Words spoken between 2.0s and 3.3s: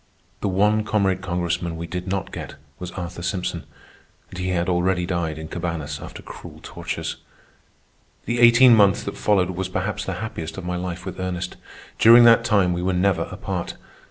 not get was Arthur